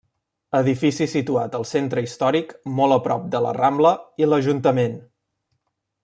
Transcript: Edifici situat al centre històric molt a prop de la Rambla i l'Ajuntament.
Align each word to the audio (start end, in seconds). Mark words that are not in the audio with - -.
Edifici 0.59 1.05
situat 1.11 1.57
al 1.57 1.65
centre 1.73 2.03
històric 2.07 2.55
molt 2.81 2.95
a 2.97 2.99
prop 3.09 3.27
de 3.35 3.41
la 3.47 3.51
Rambla 3.61 3.91
i 4.25 4.31
l'Ajuntament. 4.31 4.97